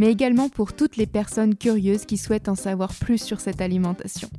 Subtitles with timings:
[0.00, 4.30] mais également pour toutes les personnes curieuses qui souhaitent en savoir plus sur cette alimentation.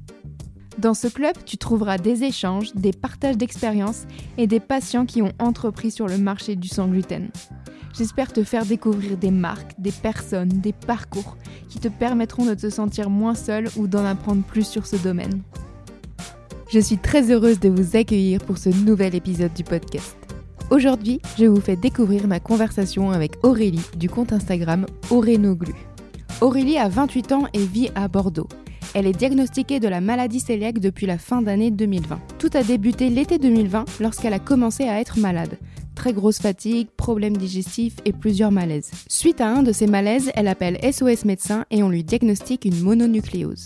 [0.79, 4.07] Dans ce club, tu trouveras des échanges, des partages d'expériences
[4.39, 7.29] et des patients qui ont entrepris sur le marché du sans gluten.
[7.95, 11.37] J'espère te faire découvrir des marques, des personnes, des parcours
[11.69, 15.43] qui te permettront de te sentir moins seul ou d'en apprendre plus sur ce domaine.
[16.73, 20.20] Je suis très heureuse de vous accueillir pour ce nouvel épisode du podcast.
[20.71, 25.73] Aujourd'hui, je vous fais découvrir ma conversation avec Aurélie du compte Instagram Aurénoglu.
[26.39, 28.47] Aurélie a 28 ans et vit à Bordeaux.
[28.93, 32.21] Elle est diagnostiquée de la maladie cœliaque depuis la fin d'année 2020.
[32.39, 35.57] Tout a débuté l'été 2020 lorsqu'elle a commencé à être malade.
[35.93, 38.91] Très grosse fatigue, problèmes digestifs et plusieurs malaises.
[39.09, 42.79] Suite à un de ces malaises, elle appelle SOS médecin et on lui diagnostique une
[42.79, 43.65] mononucléose.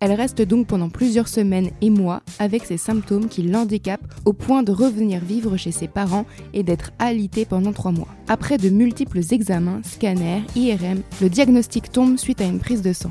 [0.00, 4.62] Elle reste donc pendant plusieurs semaines et mois avec ces symptômes qui l'handicapent au point
[4.62, 8.08] de revenir vivre chez ses parents et d'être alitée pendant trois mois.
[8.28, 13.10] Après de multiples examens, scanners, IRM, le diagnostic tombe suite à une prise de sang.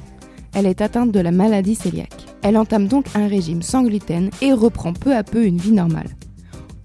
[0.54, 2.26] Elle est atteinte de la maladie cœliaque.
[2.42, 6.10] Elle entame donc un régime sans gluten et reprend peu à peu une vie normale.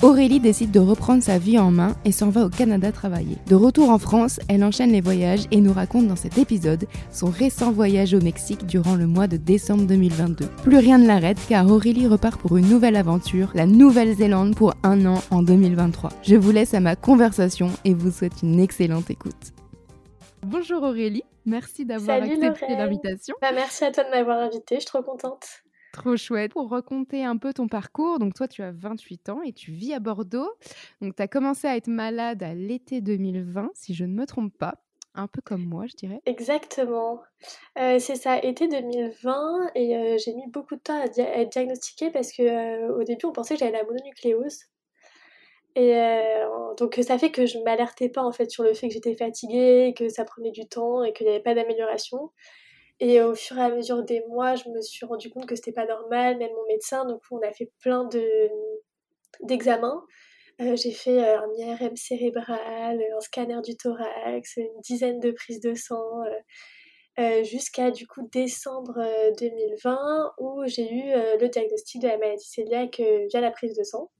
[0.02, 3.36] Aurélie décide de reprendre sa vie en main et s'en va au Canada travailler.
[3.46, 7.30] De retour en France, elle enchaîne les voyages et nous raconte dans cet épisode son
[7.30, 10.46] récent voyage au Mexique durant le mois de décembre 2022.
[10.64, 15.06] Plus rien ne l'arrête car Aurélie repart pour une nouvelle aventure, la Nouvelle-Zélande pour un
[15.06, 16.10] an en 2023.
[16.24, 19.52] Je vous laisse à ma conversation et vous souhaite une excellente écoute.
[20.44, 23.36] Bonjour Aurélie, merci d'avoir accepté l'invitation.
[23.40, 25.62] Bah, merci à toi de m'avoir invitée, je suis trop contente.
[25.92, 26.52] Trop chouette.
[26.52, 29.92] Pour raconter un peu ton parcours, donc toi tu as 28 ans et tu vis
[29.92, 30.50] à Bordeaux.
[31.02, 34.56] Donc tu as commencé à être malade à l'été 2020, si je ne me trompe
[34.56, 34.76] pas.
[35.14, 36.22] Un peu comme moi, je dirais.
[36.24, 37.20] Exactement.
[37.78, 42.10] Euh, c'est ça, été 2020, et euh, j'ai mis beaucoup de temps à, être diagnostiquée
[42.10, 44.60] parce que euh, au début on pensait que j'avais la mononucléose.
[45.74, 45.94] Et
[46.76, 49.94] donc ça fait que je m'alertais pas en fait sur le fait que j'étais fatiguée,
[49.96, 52.30] que ça prenait du temps et qu'il n'y avait pas d'amélioration.
[53.04, 55.72] Et au fur et à mesure des mois, je me suis rendu compte que c'était
[55.72, 57.04] pas normal, même mon médecin.
[57.04, 58.48] Donc on a fait plein de
[59.42, 60.04] d'examens.
[60.60, 65.32] Euh, j'ai fait euh, un IRM cérébral, euh, un scanner du thorax, une dizaine de
[65.32, 66.22] prises de sang,
[67.42, 71.02] jusqu'à du coup décembre euh, 2020 où j'ai eu
[71.40, 74.12] le diagnostic de la maladie cœliaque via la prise de sang.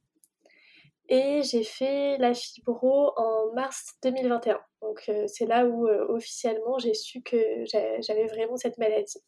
[1.09, 4.61] Et j'ai fait la fibro en mars 2021.
[4.83, 7.37] Donc euh, c'est là où euh, officiellement j'ai su que
[7.67, 9.19] j'a- j'avais vraiment cette maladie.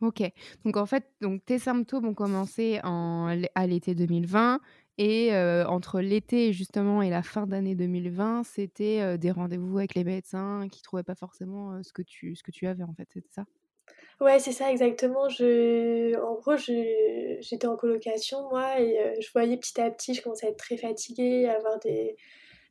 [0.00, 0.22] Ok.
[0.64, 4.60] Donc en fait, donc tes symptômes ont commencé en, à l'été 2020
[4.96, 10.04] et euh, entre l'été justement et la fin d'année 2020, c'était des rendez-vous avec les
[10.04, 13.28] médecins qui trouvaient pas forcément ce que tu ce que tu avais en fait, c'était
[13.30, 13.44] ça?
[14.20, 15.28] Ouais, c'est ça exactement.
[15.30, 16.14] Je...
[16.20, 17.38] En gros, je...
[17.40, 20.58] j'étais en colocation, moi, et euh, je voyais petit à petit, je commençais à être
[20.58, 22.16] très fatiguée, à avoir des,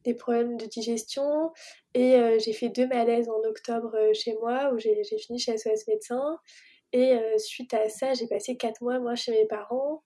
[0.04, 1.52] des problèmes de digestion.
[1.96, 5.40] Et euh, j'ai fait deux malaises en octobre euh, chez moi, où j'ai j'ai fini
[5.40, 6.38] chez SOS Médecin.
[6.94, 10.02] Et suite à ça, j'ai passé quatre mois, moi, chez mes parents,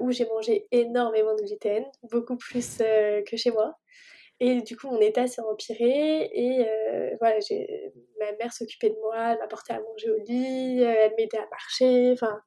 [0.00, 3.74] où j'ai mangé énormément de gluten, beaucoup plus que chez moi.
[4.44, 7.36] Et du coup, mon état s'est empiré et euh, voilà,
[8.18, 11.46] ma mère s'occupait de moi, elle m'apportait à manger au lit, euh, elle m'aidait à
[11.48, 12.10] marcher.
[12.10, 12.40] Enfin,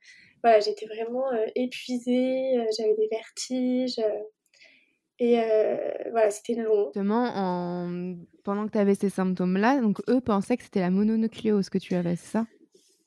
[0.43, 4.01] voilà, j'étais vraiment euh, épuisée, euh, j'avais des vertiges.
[5.19, 5.35] et
[6.11, 6.87] voilà, c'était long.
[6.87, 8.15] Justement, en...
[8.43, 11.95] pendant que tu avais ces symptômes-là, donc eux pensaient que c'était la mononucléose que tu
[11.95, 12.45] avais, c'est ça?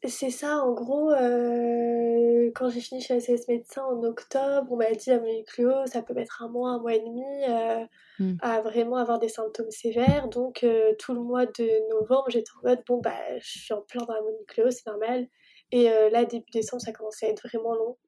[0.04, 4.92] C'est ça, en gros, euh, quand j'ai fini chez SOS Médecin en octobre, on m'a
[4.92, 7.84] dit à mononucléose, ça peut mettre un mois, un mois et demi euh,
[8.18, 8.38] Hmm.
[8.40, 10.28] à vraiment avoir des symptômes sévères.
[10.28, 13.82] Donc, euh, tout le mois de novembre, j'étais en mode, bon, bah, je suis en
[13.82, 15.28] plein dans la mononucléose, c'est normal.
[15.72, 17.98] Et là, début décembre, ça commençait à être vraiment long.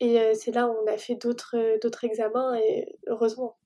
[0.00, 3.56] Et c'est là où on a fait d'autres d'autres examens, et heureusement.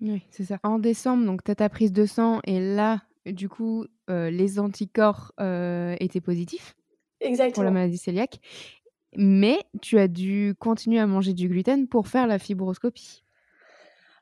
[0.00, 0.58] Oui, c'est ça.
[0.62, 5.32] En décembre, donc tu as ta prise de sang et là, du coup, les anticorps
[6.00, 6.77] étaient positifs?
[7.18, 7.70] Pour la Exactement.
[7.70, 8.40] maladie cœliaque,
[9.16, 13.22] mais tu as dû continuer à manger du gluten pour faire la fibroscopie.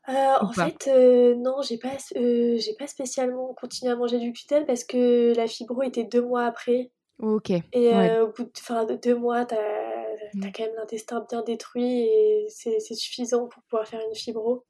[0.08, 4.30] Euh, en fait, euh, non, j'ai pas, euh, j'ai pas spécialement continué à manger du
[4.30, 6.92] gluten parce que la fibro était deux mois après.
[7.18, 7.50] Ok.
[7.50, 8.20] Et ouais.
[8.20, 10.52] au bout de, deux mois, t'as, t'as Mm.
[10.54, 14.64] quand même l'intestin bien détruit et c'est suffisant pour pouvoir faire une fibro.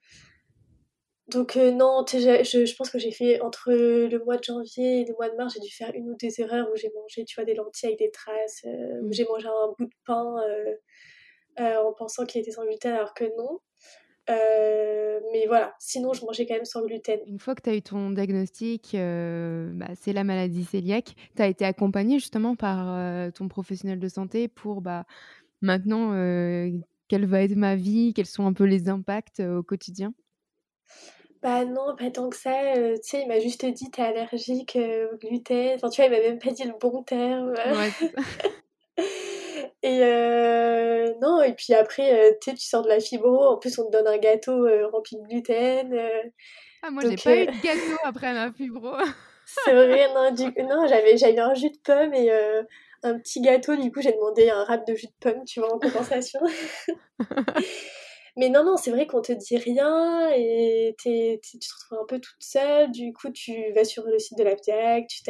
[1.28, 5.12] Donc non, je, je, pense que j'ai fait entre le mois de janvier et le
[5.14, 7.44] mois de mars, j'ai dû faire une ou deux erreurs où j'ai mangé, tu vois,
[7.44, 9.12] des lentilles avec des traces, où mmh.
[9.12, 10.37] j'ai mangé un bout de pain
[11.58, 13.58] en pensant qu'il était sans gluten alors que non.
[15.32, 17.19] mais voilà, sinon je mangeais quand même sans gluten.
[17.26, 21.49] Une fois que tu as eu ton diagnostic, bah, c'est la maladie cœliaque, tu as
[21.49, 25.06] été accompagnée justement par ton professionnel de santé pour bah,
[25.61, 26.12] maintenant
[27.08, 30.14] quelle va être ma vie, quels sont un peu les impacts au quotidien?
[31.42, 32.74] Bah non, pas tant que ça.
[32.76, 35.74] Euh, tu sais, il m'a juste dit t'es allergique euh, au gluten.
[35.74, 37.54] Enfin, tu vois, il m'a même pas dit le bon terme.
[39.82, 43.44] et euh, non, et puis après, tu sais, tu sors de la fibro.
[43.44, 45.98] En plus, on te donne un gâteau rempli de gluten.
[46.82, 48.92] ah, moi, j'ai pas eu de gâteau après ma fibro.
[49.64, 52.30] C'est vrai, non, du non j'avais, j'avais un jus de pomme et
[53.02, 53.76] un petit gâteau.
[53.76, 56.40] Du coup, j'ai demandé un rap de jus de pomme, tu vois, en compensation.
[58.38, 62.20] Mais non, non, c'est vrai qu'on te dit rien et tu te retrouves un peu
[62.20, 62.90] toute seule.
[62.92, 65.22] Du coup, tu vas sur le site de l'APDIAC, tu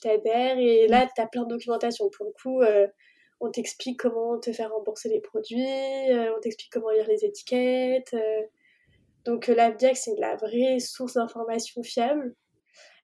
[0.00, 2.10] t'adhères et là, tu as plein de documentation.
[2.10, 2.86] Pour le coup, euh,
[3.40, 5.64] on t'explique comment te faire rembourser les produits,
[6.10, 8.12] euh, on t'explique comment lire les étiquettes.
[8.12, 8.42] Euh.
[9.24, 12.34] Donc, l'APDIAC, c'est la vraie source d'information fiable.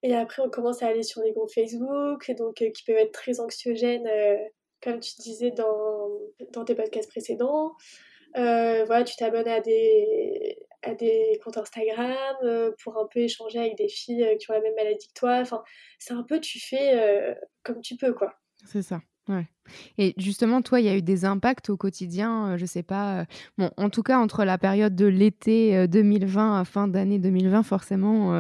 [0.03, 3.41] Et après, on commence à aller sur les groupes Facebook, donc, qui peuvent être très
[3.41, 4.09] anxiogènes,
[4.83, 7.73] comme tu disais dans tes podcasts précédents.
[8.37, 13.59] Euh, voilà, tu t'abonnes à des, à des comptes Instagram euh, pour un peu échanger
[13.59, 15.39] avec des filles euh, qui ont la même maladie que toi.
[15.41, 15.63] Enfin,
[15.99, 18.35] c'est un peu, tu fais comme tu peux, quoi.
[18.67, 19.01] C'est ça.
[19.29, 19.47] Ouais.
[19.97, 23.25] Et justement, toi, il y a eu des impacts au quotidien, je sais pas.
[23.57, 28.35] bon, en tout cas, entre la période de l'été 2020 à fin d'année 2020, forcément,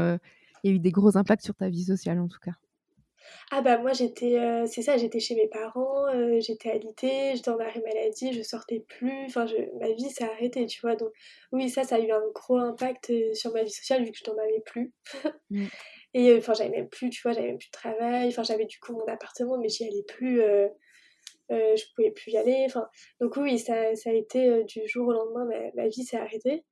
[0.63, 2.53] il y a eu des gros impacts sur ta vie sociale, en tout cas.
[3.51, 7.51] Ah bah moi j'étais, euh, c'est ça, j'étais chez mes parents, euh, j'étais alitée, j'étais
[7.51, 9.47] en arrêt maladie, je sortais plus, enfin
[9.81, 10.97] ma vie s'est arrêtée, tu vois.
[10.97, 11.11] Donc
[11.53, 14.19] oui, ça, ça a eu un gros impact euh, sur ma vie sociale vu que
[14.19, 14.93] je n'en avais plus.
[15.51, 15.67] Mmh.
[16.15, 18.79] Et enfin j'avais même plus, tu vois, j'avais même plus de travail, enfin j'avais du
[18.79, 20.41] coup mon appartement mais j'y allais plus,
[21.51, 22.63] je pouvais plus y aller.
[22.67, 22.87] Enfin,
[23.21, 26.65] donc oui, ça, ça a été du jour au lendemain, ma, ma vie s'est arrêtée.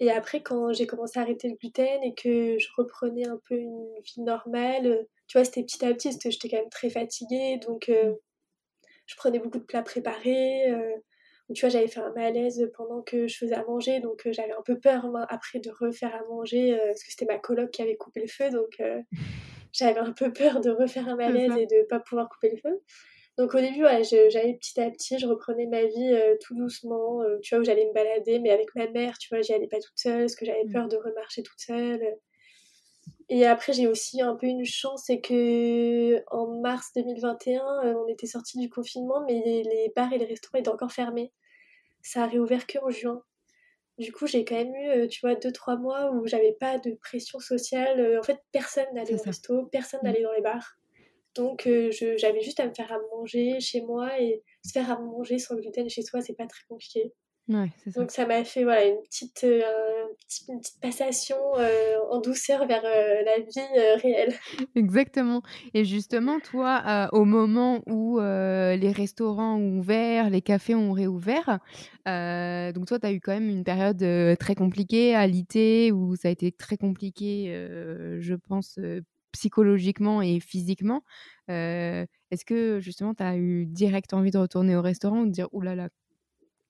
[0.00, 3.56] Et après, quand j'ai commencé à arrêter le gluten et que je reprenais un peu
[3.56, 6.88] une vie normale, tu vois, c'était petit à petit, parce que j'étais quand même très
[6.88, 8.14] fatiguée, donc euh,
[9.06, 10.70] je prenais beaucoup de plats préparés.
[10.70, 10.96] Euh,
[11.54, 14.52] tu vois, j'avais fait un malaise pendant que je faisais à manger, donc euh, j'avais
[14.52, 17.96] un peu peur après de refaire à manger, parce que c'était ma coloc qui avait
[17.96, 18.82] coupé le feu, donc
[19.72, 22.82] j'avais un peu peur de refaire un malaise et de pas pouvoir couper le feu.
[23.36, 27.54] Donc au début, ouais, j'allais petit à petit, je reprenais ma vie tout doucement, tu
[27.54, 29.96] vois, où j'allais me balader, mais avec ma mère, tu vois, j'y allais pas toute
[29.96, 30.72] seule, parce que j'avais mmh.
[30.72, 32.18] peur de remarcher toute seule.
[33.30, 38.08] Et après, j'ai aussi un peu une chance, c'est que en mars 2021, euh, on
[38.08, 41.32] était sorti du confinement, mais les, bars et les restaurants étaient encore fermés.
[42.02, 43.22] Ça a réouvert que en juin.
[43.98, 46.78] Du coup, j'ai quand même eu, euh, tu vois, deux, trois mois où j'avais pas
[46.78, 48.00] de pression sociale.
[48.00, 50.06] Euh, en fait, personne n'allait au resto, personne mmh.
[50.06, 50.76] n'allait dans les bars.
[51.34, 51.68] Donc,
[52.16, 55.54] j'avais juste à me faire à manger chez moi et se faire à manger sans
[55.54, 57.12] gluten chez soi, c'est pas très compliqué.
[57.96, 59.62] Donc ça m'a fait voilà, une, petite, euh,
[60.48, 64.34] une petite passation euh, en douceur vers euh, la vie réelle.
[64.74, 65.42] Exactement.
[65.72, 71.58] Et justement, toi, au moment où les restaurants ont ouvert, les cafés ont réouvert,
[72.06, 74.04] donc toi, tu as eu quand même une période
[74.38, 77.50] très compliquée à l'IT, où ça a été très compliqué,
[78.20, 78.78] je pense,
[79.32, 81.02] psychologiquement et physiquement.
[81.48, 85.48] Est-ce que justement, tu as eu direct envie de retourner au restaurant ou de dire,
[85.52, 85.88] oulala, là là,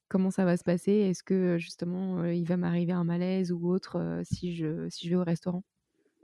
[0.08, 0.92] comment ça va se passer?
[0.92, 5.20] Est-ce que justement il va m'arriver un malaise ou autre si, je, si je vais
[5.20, 5.62] au restaurant?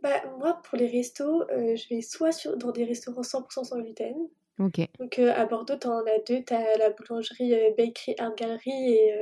[0.03, 4.14] Bah, Moi, pour les restos, je vais soit sur, dans des restaurants 100% sans gluten.
[4.59, 4.87] Ok.
[5.00, 6.43] Donc à Bordeaux, tu en as deux.
[6.45, 9.12] Tu as la boulangerie Bakery Art Gallery et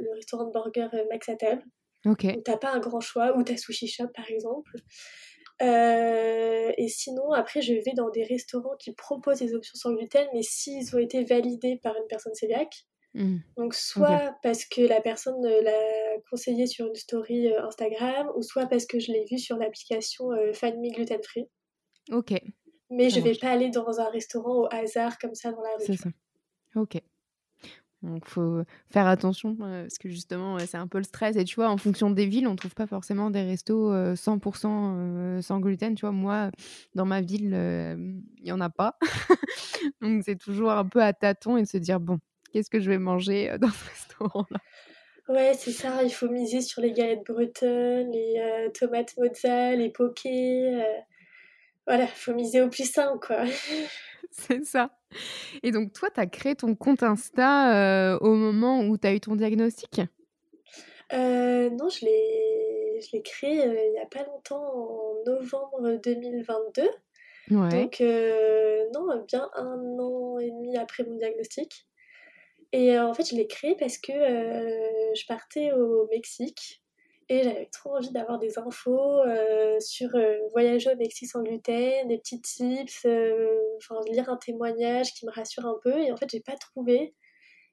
[0.00, 1.62] le restaurant de burger Max à table.
[2.06, 2.20] Ok.
[2.20, 3.36] Tu pas un grand choix.
[3.36, 4.72] Ou tu as Sushi Shop par exemple.
[5.60, 10.42] et sinon, après, je vais dans des restaurants qui proposent des options sans gluten, mais
[10.42, 13.38] s'ils ont été validés par une personne cœliaque, Mmh.
[13.56, 18.66] Donc soit parce que la personne l'a conseillé sur une story euh, Instagram, ou soit
[18.66, 21.46] parce que je l'ai vu sur l'application euh, Me Gluten Free.
[22.10, 22.40] Ok.
[22.90, 25.84] Mais je vais pas aller dans un restaurant au hasard comme ça dans la rue.
[25.86, 26.10] C'est ça.
[26.74, 27.00] Ok.
[28.02, 31.56] Donc faut faire attention euh, parce que justement c'est un peu le stress et tu
[31.56, 36.02] vois en fonction des villes on trouve pas forcément des restos 100% sans gluten tu
[36.02, 36.52] vois moi
[36.94, 37.50] dans ma ville
[38.38, 38.96] il y en a pas
[40.00, 42.20] donc c'est toujours un peu à tâtons et de se dire bon
[42.52, 44.58] qu'est-ce que je vais manger euh, dans ce restaurant-là?
[45.28, 49.90] Ouais, c'est ça, il faut miser sur les galettes bretonnes, les euh, tomates mozza, les
[49.90, 50.74] pokés.
[50.74, 51.00] Euh,
[51.86, 53.44] voilà, il faut miser au plus simple, quoi.
[54.30, 54.90] c'est ça.
[55.62, 59.20] Et donc, toi, tu as créé ton compte Insta au moment où tu as eu
[59.20, 60.00] ton diagnostic?
[61.12, 66.82] Non, je l'ai je l'ai créé il n'y a pas longtemps, en novembre 2022.
[67.50, 67.68] Ouais.
[67.68, 68.00] Donc,
[68.94, 71.86] non, bien un an et demi après mon diagnostic.
[72.72, 76.82] Et en fait, je l'ai créé parce que je partais au Mexique
[77.30, 79.22] et j'avais trop envie d'avoir des infos
[79.80, 80.10] sur
[80.52, 83.06] voyager au Mexique sans gluten, des petits tips,
[83.78, 85.98] enfin lire un témoignage qui me rassure un peu.
[85.98, 87.14] Et en fait, j'ai pas trouvé.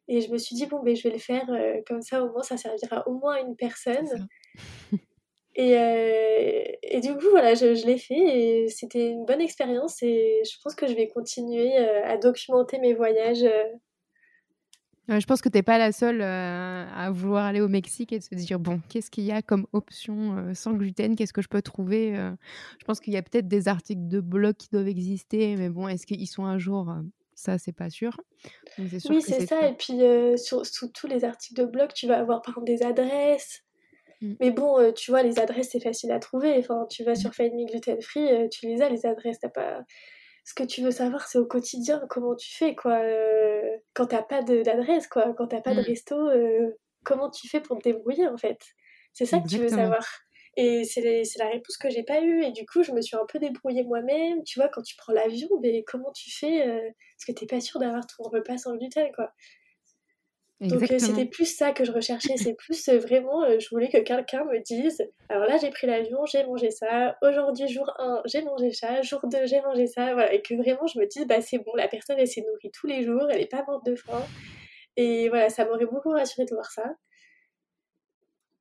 [0.08, 1.48] Et je me suis dit, bon, ben, je vais le faire
[1.88, 4.28] comme ça, au moins, ça servira au moins à une personne.
[5.56, 10.04] Et, euh, et, du coup, voilà, je, je l'ai fait et c'était une bonne expérience
[10.04, 13.44] et je pense que je vais continuer euh, à documenter mes voyages.
[13.44, 13.64] Euh.
[15.08, 18.24] Je pense que tu n'es pas la seule à vouloir aller au Mexique et de
[18.24, 21.16] se dire, bon, qu'est-ce qu'il y a comme option sans gluten?
[21.16, 22.16] Qu'est-ce que je peux trouver
[22.80, 25.88] Je pense qu'il y a peut-être des articles de blog qui doivent exister, mais bon,
[25.88, 26.94] est-ce qu'ils sont un jour?
[27.36, 28.18] Ça, c'est pas sûr.
[28.78, 29.68] sûr oui, c'est ça.
[29.68, 30.00] Et puis,
[30.38, 33.66] sur, sous tous les articles de blog, tu vas avoir par exemple des adresses,
[34.22, 34.34] Mm.
[34.40, 36.58] Mais bon, euh, tu vois, les adresses, c'est facile à trouver.
[36.58, 37.16] Enfin, tu vas mm.
[37.16, 39.40] sur Find Me Gluten Free, euh, tu les as, les adresses.
[39.40, 39.80] T'as pas...
[40.46, 43.00] Ce que tu veux savoir, c'est au quotidien comment tu fais, quoi.
[43.00, 45.34] Euh, quand t'as pas d'adresse, quoi.
[45.34, 45.86] Quand t'as pas de mm.
[45.86, 46.30] resto,
[47.04, 48.60] comment tu fais pour te débrouiller, en fait?
[49.12, 50.06] C'est ça que tu veux savoir.
[50.58, 52.44] Et c'est la réponse que j'ai pas eue.
[52.44, 54.44] Et du coup, je me suis un peu débrouillée moi-même.
[54.44, 57.80] Tu vois, quand tu prends l'avion, mais comment tu fais Parce que t'es pas sûr
[57.80, 59.32] d'avoir ton repas sans gluten, quoi.
[60.62, 63.90] Donc euh, c'était plus ça que je recherchais, c'est plus euh, vraiment, euh, je voulais
[63.90, 68.22] que quelqu'un me dise, alors là j'ai pris l'avion, j'ai mangé ça, aujourd'hui jour 1
[68.26, 71.28] j'ai mangé ça, jour 2 j'ai mangé ça, voilà, et que vraiment je me dise,
[71.28, 73.86] bah c'est bon, la personne elle s'est nourrie tous les jours, elle est pas morte
[73.86, 74.24] de faim,
[74.96, 76.86] et voilà, ça m'aurait beaucoup rassuré de voir ça.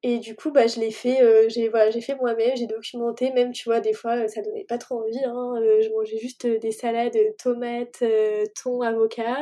[0.07, 3.65] Et du coup, bah, je l'ai fait, j'ai voilà, fait moi-même, j'ai documenté, même tu
[3.65, 8.05] vois, des fois ça donnait pas trop envie, hein, je mangeais juste des salades, tomates,
[8.61, 9.39] thon, avocat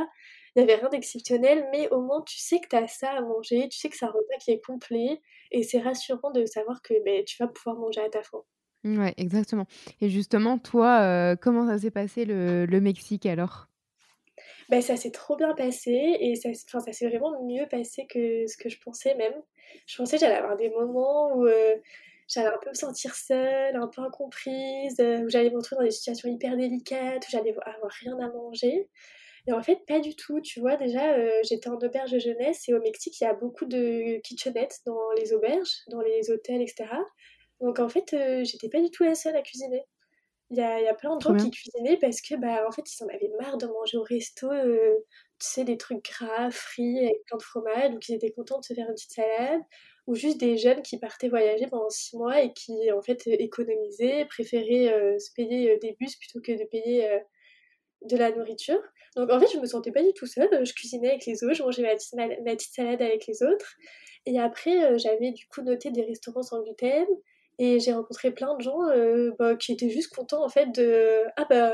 [0.57, 3.21] il n'y avait rien d'exceptionnel, mais au moins tu sais que tu as ça à
[3.23, 6.83] manger, tu sais que c'est un repas qui est complet, et c'est rassurant de savoir
[6.83, 8.43] que ben, tu vas pouvoir manger à ta faim.
[8.85, 9.67] Ouais, exactement.
[10.01, 13.69] Et justement, toi, euh, comment ça s'est passé le, le Mexique alors?
[14.69, 15.91] Ben, ça s'est trop bien passé
[16.21, 19.35] et ça, ça s'est vraiment mieux passé que ce que je pensais même.
[19.87, 21.77] Je pensais que j'allais avoir des moments où euh,
[22.29, 25.85] j'allais un peu me sentir seule, un peu incomprise, euh, où j'allais me retrouver dans
[25.85, 28.89] des situations hyper délicates, où j'allais avoir rien à manger.
[29.49, 30.41] Et en fait, pas du tout.
[30.41, 33.35] Tu vois, déjà, euh, j'étais en auberge de jeunesse et au Mexique, il y a
[33.35, 36.87] beaucoup de kitchenettes dans les auberges, dans les hôtels, etc.
[37.61, 39.85] Donc en fait, euh, j'étais pas du tout la seule à cuisiner.
[40.51, 42.83] Il y a, y a, plein de gens qui cuisinaient parce que, bah, en fait,
[42.83, 44.99] ils en avaient marre de manger au resto, euh,
[45.39, 47.91] tu sais, des trucs gras, frits, avec plein de fromage.
[47.91, 49.63] Donc ils étaient contents de se faire une petite salade.
[50.07, 54.27] Ou juste des jeunes qui partaient voyager pendant six mois et qui, en fait, économisaient,
[54.27, 57.09] préféraient se payer des bus plutôt que de payer
[58.03, 58.83] de la nourriture.
[59.17, 60.65] Donc en fait, je me sentais pas du tout seule.
[60.65, 61.95] Je cuisinais avec les autres, je mangeais ma
[62.55, 63.75] petite, salade avec les autres.
[64.27, 67.07] Et après, euh, j'avais du coup noté des restaurants sans gluten.
[67.59, 71.25] Et j'ai rencontré plein de gens euh, bah, qui étaient juste contents en fait de
[71.37, 71.73] Ah bah,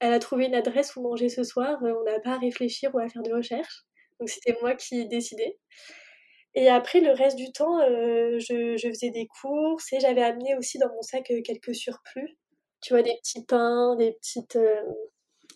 [0.00, 2.94] elle a trouvé une adresse où manger ce soir, euh, on n'a pas à réfléchir
[2.94, 3.84] ou à faire de recherches.
[4.20, 5.58] Donc c'était moi qui décidais.
[6.54, 10.88] Et après, le reste du temps, je, faisais des courses et j'avais amené aussi dans
[10.88, 12.38] mon sac quelques surplus.
[12.82, 14.58] Tu vois, des petits pains, des petites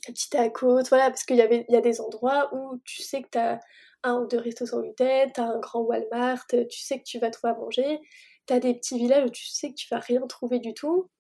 [0.07, 3.29] petit tacos, voilà, parce qu'il y, avait, y a des endroits où tu sais que
[3.31, 3.61] tu as
[4.03, 7.19] un ou deux restos sans gluten, tu as un grand Walmart, tu sais que tu
[7.19, 8.01] vas trouver à manger,
[8.47, 11.11] tu as des petits villages où tu sais que tu vas rien trouver du tout,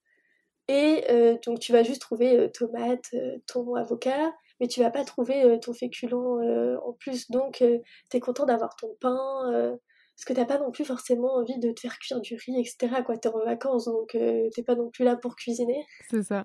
[0.71, 5.05] et euh, donc tu vas juste trouver euh, tomates, euh, avocat, mais tu vas pas
[5.05, 9.79] trouver ton féculent en plus, donc tu es content d'avoir ton pain,
[10.15, 13.03] parce que t'as pas non plus forcément envie de te faire cuire du riz, etc.
[13.05, 15.87] Quoi, t'es en vacances, donc t'es pas non plus là pour cuisiner.
[16.11, 16.45] C'est ça.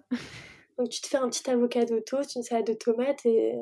[0.78, 3.56] Donc tu te fais un petit avocado toast, une salade de tomates et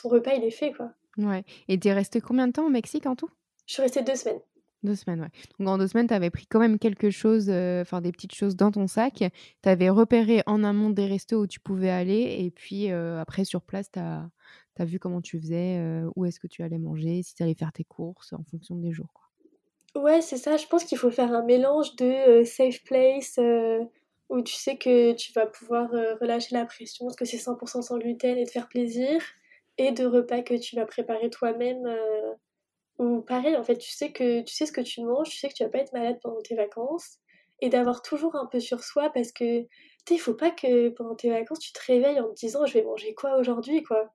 [0.00, 0.92] ton repas il est fait quoi.
[1.18, 1.44] Ouais.
[1.68, 3.30] Et t'es resté combien de temps au Mexique en tout?
[3.66, 4.40] Je suis restée deux semaines.
[4.82, 5.30] Deux semaines, ouais.
[5.58, 8.34] Donc en deux semaines, tu avais pris quand même quelque chose, euh, enfin des petites
[8.34, 9.24] choses dans ton sac.
[9.62, 12.36] Tu avais repéré en amont des restos où tu pouvais aller.
[12.38, 16.38] Et puis euh, après, sur place, tu as, vu comment tu faisais, euh, où est-ce
[16.38, 19.12] que tu allais manger, si tu allais faire tes courses en fonction des jours.
[19.12, 20.02] Quoi.
[20.02, 20.56] Ouais, c'est ça.
[20.56, 23.40] Je pense qu'il faut faire un mélange de safe place,
[24.30, 27.82] où tu sais que tu vas pouvoir euh, relâcher la pression parce que c'est 100%
[27.82, 29.22] sans gluten et te faire plaisir,
[29.78, 31.86] et de repas que tu vas préparer toi-même.
[31.86, 32.34] Euh,
[32.98, 35.48] ou pareil, en fait, tu sais, que, tu sais ce que tu manges, tu sais
[35.48, 37.18] que tu vas pas être malade pendant tes vacances,
[37.60, 39.62] et d'avoir toujours un peu sur soi parce que,
[40.06, 42.74] tu il faut pas que pendant tes vacances, tu te réveilles en te disant je
[42.74, 44.10] vais manger quoi aujourd'hui, quoi.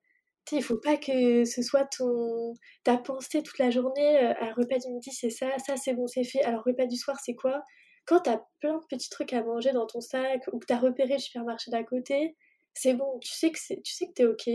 [0.47, 2.53] Tu il faut pas que ce soit ton
[2.83, 6.07] ta pensée toute la journée, euh, à repas du midi c'est ça, ça c'est bon,
[6.07, 7.63] c'est fait, alors repas du soir c'est quoi?
[8.05, 10.73] Quand tu as plein de petits trucs à manger dans ton sac ou que tu
[10.73, 12.35] as repéré le supermarché d'à côté,
[12.73, 14.49] c'est bon, tu sais que c'est, tu sais que t'es ok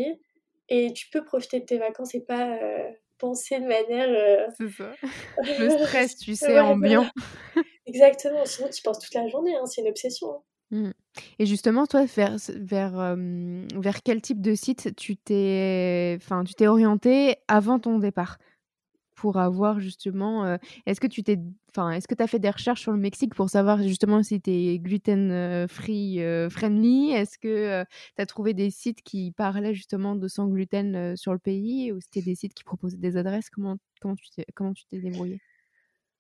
[0.69, 4.09] et tu peux profiter de tes vacances et pas euh, penser de manière.
[4.09, 4.93] Euh, c'est ça.
[5.61, 7.07] Le stress, tu sais, ambiant.
[7.87, 10.29] Exactement, sinon tu penses toute la journée, hein, c'est une obsession.
[10.35, 10.43] Hein.
[10.73, 10.91] Mmh.
[11.39, 16.67] Et justement, toi, vers, vers, vers quel type de site tu t'es, enfin, tu t'es
[16.67, 18.39] orienté avant ton départ?
[19.17, 20.59] Pour avoir justement.
[20.87, 21.39] est-ce que tu t'es,
[21.71, 24.41] enfin, est-ce que tu as fait des recherches sur le Mexique pour savoir justement si
[24.41, 26.21] tu es gluten free
[26.51, 27.11] friendly?
[27.13, 27.85] Est-ce que
[28.17, 32.01] tu as trouvé des sites qui parlaient justement de sans gluten sur le pays ou
[32.01, 33.51] c'était des sites qui proposaient des adresses?
[33.51, 35.41] Comment comment tu t'es comment tu t'es débrouillé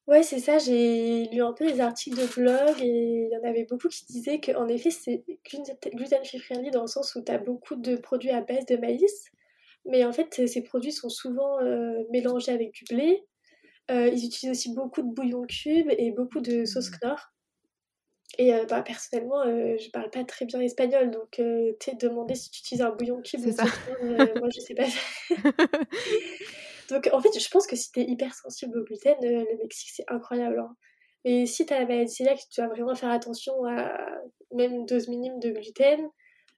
[0.07, 3.43] Ouais, c'est ça, j'ai lu un peu les articles de blog et il y en
[3.49, 7.33] avait beaucoup qui disaient qu'en effet c'est gluten free friendly dans le sens où tu
[7.33, 9.25] as beaucoup de produits à base de maïs,
[9.89, 13.25] mais en fait ces produits sont souvent euh, mélangés avec du blé.
[13.91, 16.99] Euh, ils utilisent aussi beaucoup de bouillon cube et beaucoup de sauce mmh.
[17.03, 17.33] Knorr.
[18.39, 21.41] Et euh, bah, personnellement, je parle pas très bien espagnol, donc
[21.79, 24.07] t'es demandé si tu utilises un bouillon cube ou
[24.41, 24.87] moi je sais pas.
[26.91, 30.05] Donc en fait, je pense que si t'es hyper sensible au gluten, le Mexique c'est
[30.09, 30.61] incroyable.
[30.61, 30.77] Hein.
[31.25, 33.97] Mais si t'as la maladie cœliaque, tu dois vraiment faire attention à
[34.53, 36.09] même une dose minime de gluten.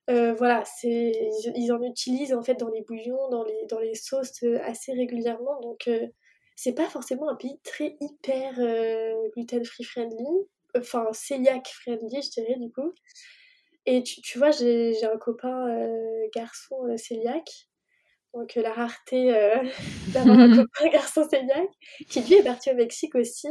[0.09, 3.95] Euh, voilà, c'est ils en utilisent en fait dans les bouillons, dans les dans les
[3.95, 5.59] sauces euh, assez régulièrement.
[5.61, 5.89] Donc
[6.55, 8.55] c'est pas forcément un pays très hyper
[9.35, 10.25] gluten free friendly,
[10.77, 12.93] enfin celiac friendly, je dirais du coup.
[13.85, 15.67] Et tu, tu vois, j'ai un copain
[16.33, 17.69] garçon celiac
[18.33, 19.63] donc euh, la rareté euh,
[20.13, 21.69] d'avoir un garçon celiac,
[22.09, 23.47] qui lui est parti au Mexique aussi,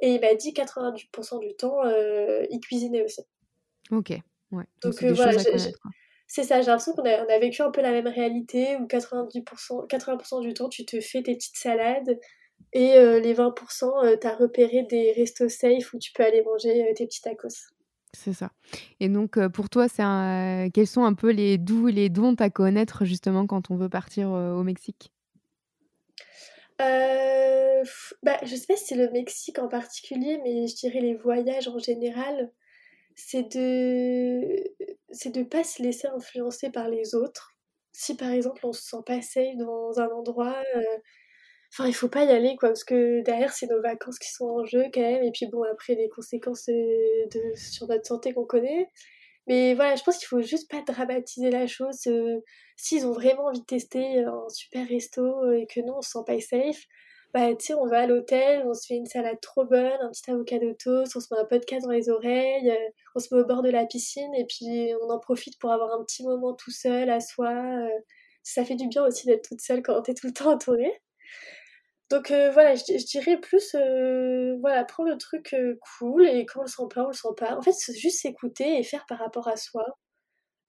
[0.00, 3.22] et il m'a dit 90% du temps, euh, il cuisinait aussi.
[3.90, 4.10] Ok,
[4.52, 4.64] ouais.
[4.82, 5.32] Donc, voilà,
[6.32, 8.86] c'est ça, j'ai l'impression qu'on a, on a vécu un peu la même réalité, où
[8.86, 12.20] 90%, 80% du temps, tu te fais tes petites salades,
[12.72, 17.04] et les 20%, tu as repéré des restos safe où tu peux aller manger tes
[17.06, 17.48] petits tacos.
[18.12, 18.52] C'est ça.
[19.00, 20.04] Et donc, pour toi, c'est
[20.72, 23.88] quels sont un peu les doux et les dons à connaître justement quand on veut
[23.88, 25.10] partir au Mexique?
[26.80, 27.82] Euh,
[28.22, 31.68] bah, Je sais pas si c'est le Mexique en particulier, mais je dirais les voyages
[31.68, 32.50] en général.
[33.14, 34.64] C'est de
[35.12, 37.52] c'est de pas se laisser influencer par les autres.
[37.92, 40.62] Si par exemple on se sent pas safe dans un endroit,
[41.72, 44.46] Enfin, il faut pas y aller, quoi, parce que derrière, c'est nos vacances qui sont
[44.46, 45.22] en jeu quand même.
[45.22, 48.88] Et puis, bon, après, les conséquences euh, de, sur notre santé qu'on connaît.
[49.46, 52.06] Mais voilà, je pense qu'il faut juste pas dramatiser la chose.
[52.08, 52.40] Euh,
[52.76, 56.10] s'ils ont vraiment envie de tester un super resto euh, et que nous, on se
[56.10, 56.82] sent pas safe,
[57.34, 60.72] bah, on va à l'hôtel, on se fait une salade trop bonne, un petit avocado
[60.74, 62.72] toast, on se met un podcast dans les oreilles,
[63.14, 65.92] on se met au bord de la piscine et puis on en profite pour avoir
[65.98, 67.52] un petit moment tout seul à soi.
[68.42, 71.00] ça fait du bien aussi d'être toute seule quand t'es tout le temps entourée.
[72.10, 76.60] Donc euh, voilà, je, dirais plus, euh, voilà, prendre le truc euh, cool et quand
[76.60, 77.56] on le sent pas, on le sent pas.
[77.56, 79.84] En fait, juste s'écouter et faire par rapport à soi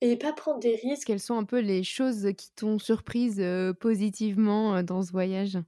[0.00, 1.08] et pas prendre des risques.
[1.08, 3.42] Quelles sont un peu les choses qui t'ont surprise
[3.80, 5.58] positivement dans ce voyage?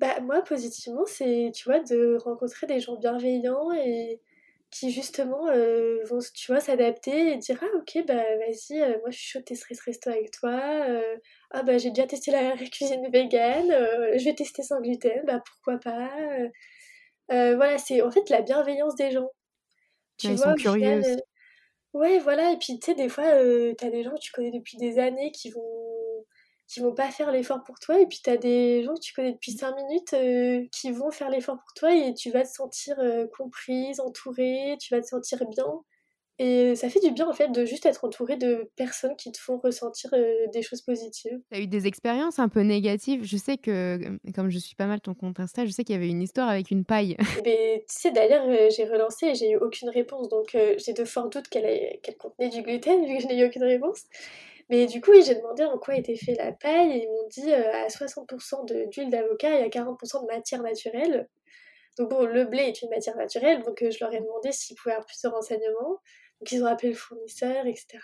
[0.00, 4.20] Bah moi, positivement, c'est, tu vois, de rencontrer des gens bienveillants et
[4.70, 5.46] qui justement
[6.04, 9.44] vont, tu vois, s'adapter et dire ah ok bah vas-y, moi je suis chaud de
[9.44, 10.60] tester ce resto avec toi
[11.50, 15.42] ah bah j'ai déjà testé la cuisine végane, euh, je vais tester sans gluten, bah
[15.44, 16.10] pourquoi pas.
[16.18, 16.48] Euh,
[17.32, 19.30] euh, voilà, c'est en fait la bienveillance des gens.
[20.18, 21.02] Tu vois, ils sont curieux.
[21.94, 23.24] ouais, voilà, et puis tu sais, des fois,
[23.78, 25.62] t'as des gens que tu connais depuis des années qui vont
[26.72, 29.32] qui vont pas faire l'effort pour toi, et puis t'as des gens que tu connais
[29.32, 32.96] depuis 5 minutes qui vont faire l'effort pour toi, et tu vas te sentir
[33.36, 35.82] comprise, entourée, tu vas te sentir bien.
[36.42, 39.38] Et ça fait du bien en fait de juste être entouré de personnes qui te
[39.38, 41.38] font ressentir euh, des choses positives.
[41.52, 43.24] Tu as eu des expériences un peu négatives.
[43.24, 44.00] Je sais que,
[44.34, 46.48] comme je suis pas mal ton compte Insta, je sais qu'il y avait une histoire
[46.48, 47.18] avec une paille.
[47.44, 50.30] Mais, tu sais, d'ailleurs, euh, j'ai relancé et j'ai eu aucune réponse.
[50.30, 53.44] Donc euh, j'ai de forts doutes qu'elle contenait du gluten vu que je n'ai eu
[53.44, 54.04] aucune réponse.
[54.70, 57.52] Mais du coup, j'ai demandé en quoi était fait la paille et ils m'ont dit
[57.52, 61.28] à 60% d'huile d'avocat et à 40% de matière naturelle.
[61.98, 64.92] Donc bon, le blé est une matière naturelle, donc je leur ai demandé s'ils pouvaient
[64.92, 66.00] avoir plus de renseignements.
[66.40, 67.98] Donc ils ont appelé le fournisseur, etc.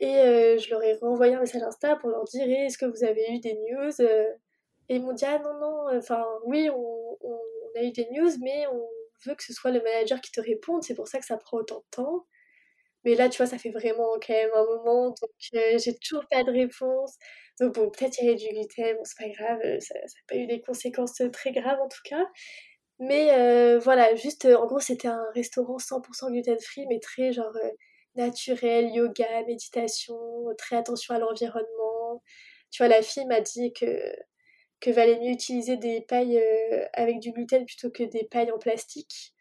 [0.00, 3.04] Et euh, je leur ai renvoyé un message Insta pour leur dire est-ce que vous
[3.04, 4.28] avez eu des news euh?
[4.88, 7.18] Et ils m'ont dit ah non, non, enfin oui, on,
[7.76, 8.88] a eu des news, mais on
[9.24, 11.58] veut que ce soit le manager qui te réponde, c'est pour ça que ça prend
[11.58, 12.26] autant de temps.
[13.04, 16.24] Mais là, tu vois, ça fait vraiment quand même un moment, donc euh, j'ai toujours
[16.30, 17.16] pas de réponse.
[17.60, 20.36] Donc bon, peut-être il y avait du gluten, bon, c'est pas grave, ça n'a pas
[20.36, 22.24] eu des conséquences très graves en tout cas.
[22.98, 27.54] Mais euh, voilà, juste, euh, en gros, c'était un restaurant 100% gluten-free, mais très genre
[27.64, 27.70] euh,
[28.14, 30.16] naturel, yoga, méditation,
[30.58, 32.22] très attention à l'environnement.
[32.70, 33.86] Tu vois, la fille m'a dit que,
[34.80, 36.42] que valait mieux utiliser des pailles
[36.94, 39.34] avec du gluten plutôt que des pailles en plastique.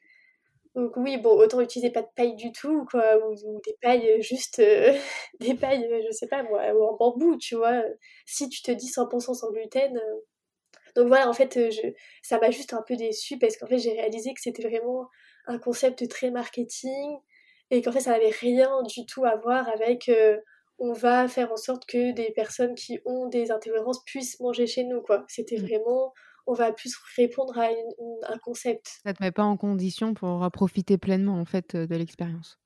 [0.80, 4.62] Donc oui, bon, autant utiliser pas de paille du tout, quoi, ou, des pailles juste,
[5.42, 7.84] des pailles, je sais pas moi, ou en bambou, tu vois.
[8.26, 10.00] Si tu te dis 100% sans gluten,
[10.96, 11.82] Donc voilà, en fait, je,
[12.24, 15.10] ça m'a juste un peu déçue parce qu'en fait, j'ai réalisé que c'était vraiment
[15.48, 17.18] un concept très marketing
[17.72, 20.10] et qu'en fait, ça n'avait rien du tout à voir avec
[20.80, 24.86] on va faire en sorte que des personnes qui ont des intolérances puissent manger chez
[24.86, 25.26] nous, quoi.
[25.28, 25.66] C'était mmh.
[25.66, 26.14] vraiment,
[26.50, 27.70] on va plus répondre à
[28.28, 29.00] un concept.
[29.04, 32.60] Ça te met pas en condition pour profiter pleinement, en fait, de l'expérience.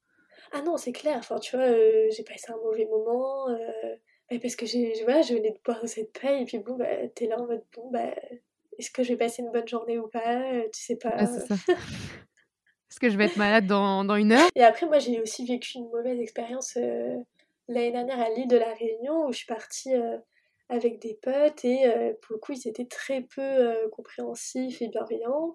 [0.54, 1.17] Ah non, c'est clair.
[1.17, 3.50] Enfin, tu vois, euh, j'ai passé un mauvais moment.
[3.50, 6.43] Euh, parce que j'ai, voilà, je venais de boire cette paille.
[6.43, 8.13] Et puis bon, bah, t'es là en mode, bon, bah,
[8.78, 11.15] est-ce que je vais passer une bonne journée ou pas euh, Tu sais pas.
[11.19, 14.50] est-ce que je vais être malade dans, dans, une heure?
[14.56, 16.76] Et après, moi, j'ai aussi vécu une mauvaise expérience
[17.67, 19.91] l'année dernière à l'île de la Réunion où je suis partie
[20.69, 21.84] avec des potes et
[22.21, 25.54] pour le coup, ils étaient très peu compréhensifs et bienveillants.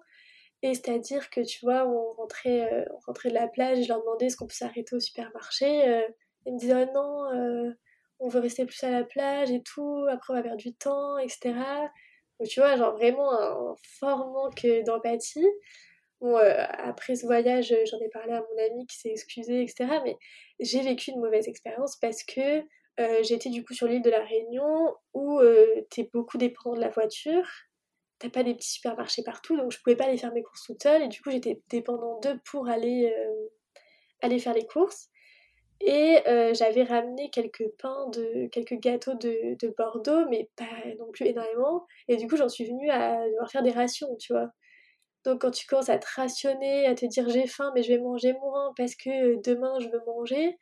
[0.61, 3.99] Et c'est-à-dire que, tu vois, on rentrait, euh, on rentrait de la plage, je leur
[4.01, 5.87] demandais est-ce qu'on peut s'arrêter au supermarché.
[5.87, 6.01] Euh,
[6.45, 7.71] ils me disaient oh non, euh,
[8.19, 11.17] on veut rester plus à la plage et tout, après on va perdre du temps,
[11.17, 11.53] etc.
[12.39, 15.47] Donc, tu vois, genre vraiment un fort manque d'empathie.
[16.21, 20.01] Bon, après ce voyage, j'en ai parlé à mon ami qui s'est excusé, etc.
[20.03, 20.17] Mais
[20.59, 22.61] j'ai vécu une mauvaise expérience parce que
[23.23, 25.39] j'étais du coup sur l'île de la Réunion où
[25.89, 27.45] t'es beaucoup dépendant de la voiture
[28.19, 30.83] t'as pas des petits supermarchés partout, donc je pouvais pas aller faire mes courses toute
[30.83, 33.47] seule, et du coup j'étais dépendant d'eux pour aller, euh,
[34.21, 35.07] aller faire les courses.
[35.81, 40.65] Et euh, j'avais ramené quelques pains, de, quelques gâteaux de, de, Bordeaux, mais pas
[40.99, 41.85] non plus énormément.
[42.09, 44.49] Et du coup j'en suis venue à devoir faire des rations, tu vois.
[45.23, 47.99] Donc quand tu commences à te rationner, à te dire j'ai faim mais je vais
[47.99, 50.57] manger moins parce que demain je veux manger,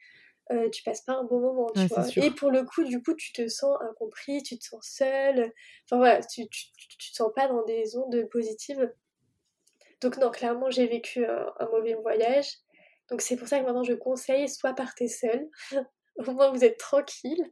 [0.51, 2.05] euh, tu passes pas un bon moment, tu vois.
[2.17, 5.51] Et pour le coup, du coup, tu te sens incompris, tu te sens seul.
[5.85, 6.65] Enfin voilà, tu, tu,
[6.97, 8.91] tu, te sens pas dans des ondes positives.
[10.01, 12.47] Donc non, clairement, j'ai vécu un, mauvais voyage.
[13.09, 15.49] Donc c'est pour ça que maintenant je conseille, soit partez seul,
[16.27, 17.43] au moins vous êtes tranquille,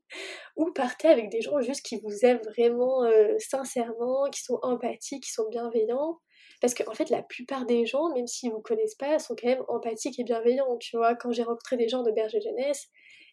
[0.55, 5.23] ou partez avec des gens juste qui vous aiment vraiment euh, sincèrement, qui sont empathiques,
[5.23, 6.19] qui sont bienveillants.
[6.65, 9.63] Parce qu'en fait, la plupart des gens, même s'ils vous connaissent pas, sont quand même
[9.67, 10.77] empathiques et bienveillants.
[10.77, 12.87] Tu vois, quand j'ai rencontré des gens de Berger Jeunesse,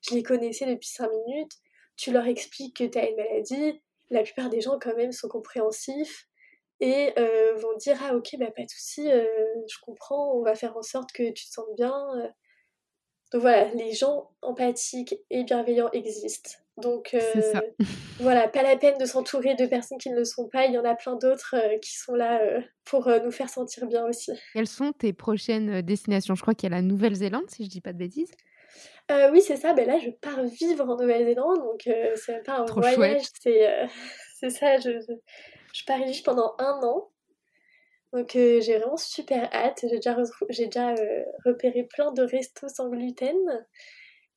[0.06, 1.52] je les connaissais depuis 5 minutes,
[1.96, 5.28] tu leur expliques que tu as une maladie, la plupart des gens quand même sont
[5.28, 6.28] compréhensifs
[6.80, 9.24] et euh, vont dire ah ok bah pas de souci, euh,
[9.66, 11.96] je comprends, on va faire en sorte que tu te sentes bien.
[12.18, 12.28] Euh.
[13.32, 16.50] Donc voilà, les gens empathiques et bienveillants existent.
[16.78, 17.20] Donc euh,
[18.20, 20.64] voilà, pas la peine de s'entourer de personnes qui ne le sont pas.
[20.64, 23.86] Il y en a plein d'autres euh, qui sont là euh, pour nous faire sentir
[23.86, 24.32] bien aussi.
[24.54, 26.34] Quelles sont tes prochaines destinations?
[26.34, 28.32] Je crois qu'il y a la Nouvelle-Zélande, si je dis pas de bêtises.
[29.10, 29.74] oui, c'est ça.
[29.74, 33.22] Ben là, je pars vivre en Nouvelle-Zélande, donc c'est même pas un voyage.
[34.42, 34.76] C'est ça.
[34.78, 34.90] Je,
[35.72, 37.10] je, pars juste pendant un an.
[38.12, 39.80] Donc j'ai vraiment super hâte.
[39.82, 40.16] J'ai déjà,
[40.48, 40.94] j'ai déjà
[41.44, 43.36] repéré plein de restos sans gluten.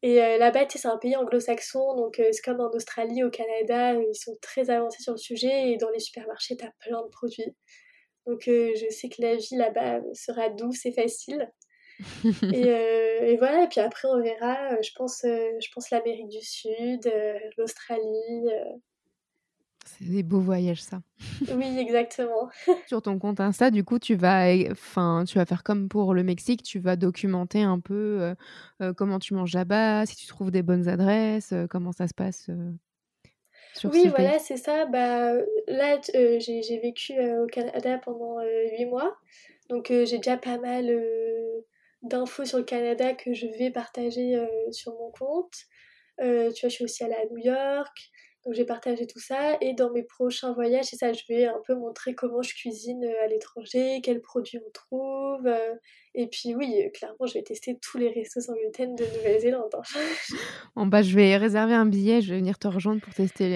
[0.05, 3.95] Et euh, là-bas, c'est un pays anglo-saxon, donc euh, c'est comme en Australie, au Canada,
[3.95, 7.07] euh, ils sont très avancés sur le sujet et dans les supermarchés, t'as plein de
[7.07, 7.55] produits.
[8.27, 11.51] Donc je sais que la vie là-bas sera douce et facile.
[12.53, 17.11] et, voilà, et puis après on verra, je pense, je pense l'Amérique du Sud,
[17.57, 18.45] l'Australie,
[19.87, 21.01] c'est des beaux voyages, ça.
[21.55, 22.49] oui, exactement.
[22.87, 26.23] Sur ton compte Insta, du coup, tu vas, enfin, tu vas faire comme pour le
[26.23, 28.35] Mexique, tu vas documenter un peu euh,
[28.81, 32.13] euh, comment tu manges là-bas, si tu trouves des bonnes adresses, euh, comment ça se
[32.13, 32.49] passe.
[33.73, 34.85] Sur oui, voilà, c'est ça.
[34.85, 35.33] Bah,
[35.67, 38.39] là, j'ai vécu au Canada pendant
[38.71, 39.17] huit mois,
[39.69, 40.97] donc j'ai déjà pas mal
[42.01, 44.37] d'infos sur le Canada que je vais partager
[44.71, 45.53] sur mon compte.
[46.19, 48.11] tu vois, je suis aussi allée à New York.
[48.45, 51.60] Donc j'ai partagé tout ça et dans mes prochains voyages, c'est ça, je vais un
[51.65, 55.47] peu montrer comment je cuisine euh, à l'étranger, quels produits on trouve.
[55.47, 55.73] Euh,
[56.13, 59.73] et puis oui, euh, clairement, je vais tester tous les restos sans gluten de Nouvelle-Zélande.
[59.73, 59.81] Hein.
[60.75, 63.49] Bon bah je vais réserver un billet, je vais venir te rejoindre pour tester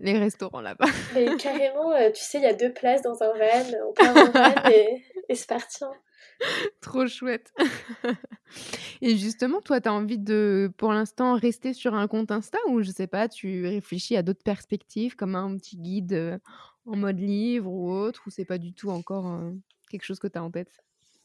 [0.00, 0.86] les, restaurants là-bas.
[1.14, 4.30] Mais carrément, tu sais, il y a deux places dans un van, on part en
[4.30, 5.82] van et, et c'est parti.
[5.82, 5.92] Hein.
[6.80, 7.52] Trop chouette.
[9.02, 12.82] Et justement, toi, tu as envie de, pour l'instant, rester sur un compte Insta ou
[12.82, 16.38] je sais pas, tu réfléchis à d'autres perspectives comme un petit guide euh,
[16.86, 19.52] en mode livre ou autre, ou c'est pas du tout encore euh,
[19.90, 20.82] quelque chose que tu as en tête?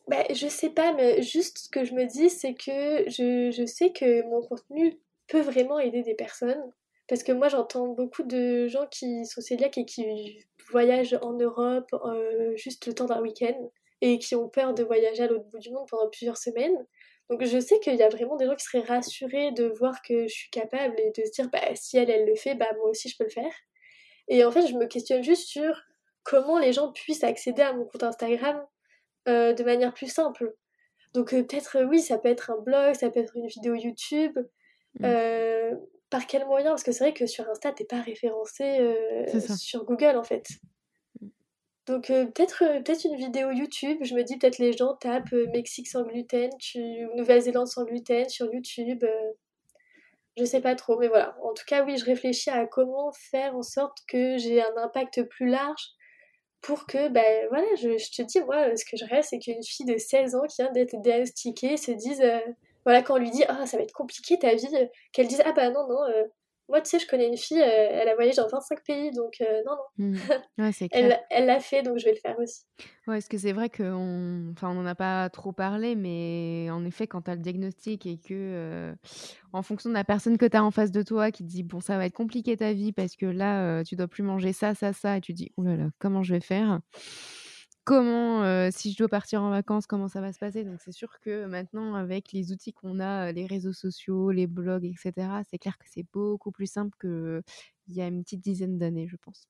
[0.08, 3.66] Bah, Je sais pas, mais juste ce que je me dis, c'est que je, je
[3.66, 6.64] sais que mon contenu peut vraiment aider des personnes.
[7.08, 11.90] Parce que moi, j'entends beaucoup de gens qui sont cœliaques et qui voyagent en Europe
[11.94, 13.70] euh, juste le temps d'un week-end
[14.02, 16.86] et qui ont peur de voyager à l'autre bout du monde pendant plusieurs semaines.
[17.30, 20.28] Donc je sais qu'il y a vraiment des gens qui seraient rassurés de voir que
[20.28, 22.90] je suis capable et de se dire bah si elle elle le fait, bah moi
[22.90, 23.54] aussi je peux le faire.
[24.28, 25.82] Et en fait je me questionne juste sur
[26.24, 28.62] comment les gens puissent accéder à mon compte Instagram
[29.30, 30.54] euh, de manière plus simple.
[31.14, 34.38] Donc euh, peut-être oui ça peut être un blog, ça peut être une vidéo YouTube.
[35.00, 35.06] Mmh.
[35.06, 35.76] Euh,
[36.10, 36.72] par quel moyen?
[36.72, 38.94] Parce que c'est vrai que sur Insta t'es pas référencé
[39.58, 40.48] sur Google en fait.
[41.92, 46.04] Donc peut-être peut-être une vidéo YouTube, je me dis peut-être les gens tapent Mexique sans
[46.04, 46.80] gluten, tu...
[47.18, 49.04] Nouvelle-Zélande sans gluten sur YouTube.
[50.38, 51.36] je sais pas trop, mais voilà.
[51.44, 55.24] En tout cas, oui, je réfléchis à comment faire en sorte que j'ai un impact
[55.24, 55.90] plus large
[56.62, 59.86] pour que, ben voilà, je, te dis, moi, ce que je rêve, c'est qu'une fille
[59.86, 62.24] de 16 ans qui vient d'être diagnostiquée se dise,
[62.86, 64.70] voilà, quand on lui dit, ah, ça va être compliqué ta vie,
[65.12, 66.06] qu'elle dise, ah bah non, non,
[66.72, 69.36] moi, tu sais, je connais une fille, euh, elle a voyagé dans 25 pays, donc
[69.42, 70.06] euh, non, non.
[70.06, 70.16] Mmh.
[70.58, 71.20] Ouais, clair.
[71.30, 72.62] elle l'a fait, donc je vais le faire aussi.
[73.08, 76.86] Ouais, est-ce que c'est vrai qu'on enfin, on n'en a pas trop parlé, mais en
[76.86, 78.94] effet, quand tu as le diagnostic et que, euh,
[79.52, 81.64] en fonction de la personne que tu as en face de toi qui te dit,
[81.64, 84.74] bon, ça va être compliqué ta vie parce que là, tu dois plus manger ça,
[84.74, 86.80] ça, ça, et tu dis, oh là là, comment je vais faire?
[87.84, 90.64] Comment, si je dois partir en vacances, comment ça va se passer?
[90.64, 94.86] Donc c'est sûr que maintenant, avec les outils qu'on a, les réseaux sociaux, les blogs,
[94.86, 99.08] etc., c'est clair que c'est beaucoup plus simple qu'il y a une petite dizaine d'années,
[99.08, 99.48] je pense.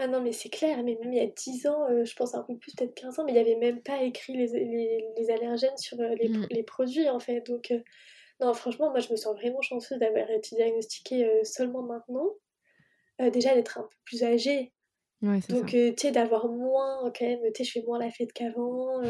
[0.00, 2.44] Ah non, mais c'est clair, mais même il y a 10 ans, je pense un
[2.44, 4.46] peu plus, peut-être 15 ans, mais il n'y avait même pas écrit les,
[5.16, 6.46] les, allergènes sur les, mmh.
[6.50, 7.40] les, produits, en fait.
[7.40, 7.74] Donc,
[8.40, 12.28] non, franchement, moi, je me sens vraiment chanceuse d'avoir été diagnostiquée seulement maintenant.
[13.32, 14.72] déjà, d'être un peu plus âgée,
[15.22, 19.02] donc, tu sais, d'avoir moins, quand même, tu sais, je fais moins la fête qu'avant.
[19.02, 19.08] tu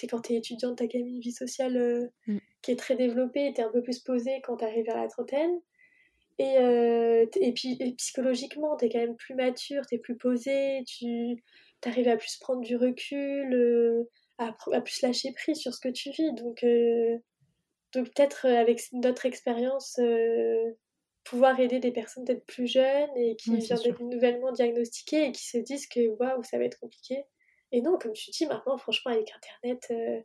[0.00, 2.38] sais, quand t'es étudiante, t'as quand même une vie sociale mmh.
[2.62, 5.60] qui est très développée, t'es un peu plus posée quand t'arrives vers la trentaine.
[6.38, 6.56] Et,
[7.40, 11.36] et puis, et psychologiquement, t'es quand même plus mature, t'es plus posée, tu
[11.84, 14.06] arrives à plus prendre du recul,
[14.38, 16.32] à, à, plus lâcher prise sur ce que tu vis.
[16.32, 16.64] Donc,
[17.92, 20.00] donc peut-être avec notre expérience
[21.30, 25.46] pouvoir aider des personnes peut-être plus jeunes et qui viennent d'être nouvellement diagnostiquées et qui
[25.46, 27.24] se disent que waouh, ça va être compliqué.
[27.70, 30.20] Et non, comme tu dis, maintenant, franchement, avec Internet, euh,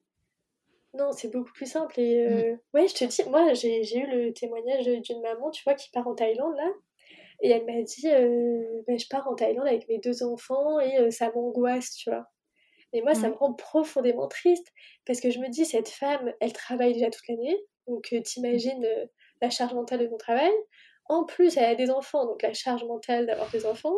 [0.95, 1.99] non, c'est beaucoup plus simple.
[1.99, 2.59] Et euh, mm.
[2.73, 6.07] ouais, je te dis, moi, j'ai eu le témoignage d'une maman, tu vois, qui part
[6.07, 6.71] en Thaïlande là.
[7.41, 11.11] Et elle m'a dit, euh, bah, je pars en Thaïlande avec mes deux enfants et
[11.11, 12.25] ça m'angoisse, tu vois.
[12.93, 14.71] Et moi, ça me rend profondément triste
[15.05, 17.57] parce que je me dis, cette femme, elle travaille déjà toute l'année.
[17.87, 18.87] Donc, t'imagines
[19.41, 20.51] la charge mentale de ton travail.
[21.07, 23.97] En plus, elle a des enfants, donc la charge mentale d'avoir des enfants.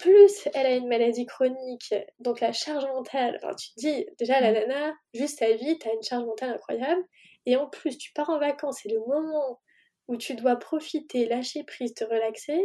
[0.00, 3.38] Plus, elle a une maladie chronique, donc la charge mentale.
[3.42, 4.54] Enfin, tu te dis, déjà, la mm.
[4.54, 7.02] nana, juste ta vie, tu as une charge mentale incroyable.
[7.46, 9.60] Et en plus, tu pars en vacances, c'est le moment
[10.08, 12.60] où tu dois profiter, lâcher prise, te relaxer.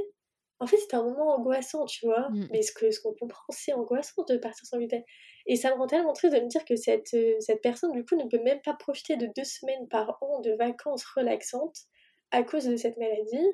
[0.60, 2.30] En fait, c'est un moment angoissant, tu vois.
[2.32, 2.48] Mm.
[2.52, 5.04] Mais ce qu'on ce qu'on comprend, c'est angoissant de partir sans gluten.
[5.46, 8.04] Et ça me rend tellement triste de me dire que cette, euh, cette personne, du
[8.04, 11.86] coup, ne peut même pas profiter de deux semaines par an de vacances relaxantes
[12.32, 13.54] à cause de cette maladie.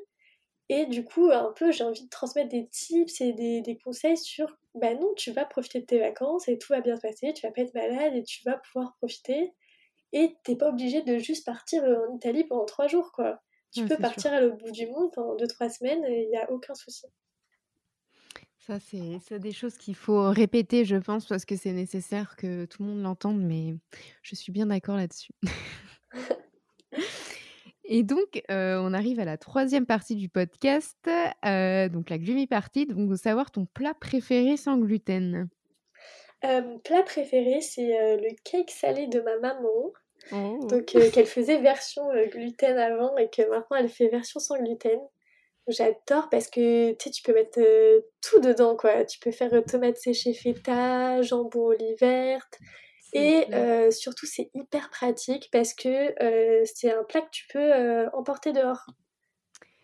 [0.69, 4.17] Et du coup, un peu, j'ai envie de transmettre des tips et des, des, conseils
[4.17, 7.33] sur, bah non, tu vas profiter de tes vacances et tout va bien se passer,
[7.33, 9.53] tu vas pas être malade et tu vas pouvoir profiter.
[10.11, 13.41] Et t'es pas obligé de juste partir en Italie pendant trois jours, quoi.
[13.71, 16.37] Tu peux partir à l'autre bout du monde pendant deux, trois semaines et il n'y
[16.37, 17.05] a aucun souci.
[18.65, 22.81] Ça, c'est des choses qu'il faut répéter, je pense, parce que c'est nécessaire que tout
[22.81, 23.75] le monde l'entende, mais
[24.23, 25.33] je suis bien d'accord là-dessus.
[27.87, 33.15] Et donc, on arrive à la troisième partie du podcast, donc la gloomy party, donc
[33.17, 35.47] savoir ton plat préféré sans gluten?
[36.83, 39.93] plat préféré, c'est le cake salé de ma maman.
[40.31, 40.65] Oh.
[40.67, 44.99] Donc, qu'elle faisait version gluten avant et que maintenant elle fait version sans gluten.
[45.67, 47.59] J'adore parce que tu peux mettre
[48.21, 49.03] tout dedans, quoi.
[49.05, 52.59] Tu peux faire tomates séchées feta, jambon olive verte,
[53.15, 57.73] et euh, surtout, c'est hyper pratique parce que euh, c'est un plat que tu peux
[57.73, 58.85] euh, emporter dehors.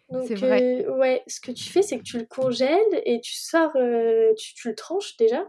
[0.10, 0.86] Donc, vrai.
[0.89, 4.67] ouais, ce que tu fais, c'est que tu le congèles et tu sors, tu, tu,
[4.67, 5.48] le tranches déjà